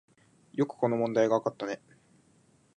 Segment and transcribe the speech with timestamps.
[0.53, 1.79] よくこの問題がわかったね